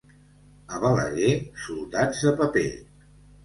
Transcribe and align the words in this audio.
A 0.77 0.81
Balaguer, 0.85 1.35
soldats 1.67 2.25
de 2.27 2.35
paper. 2.43 2.69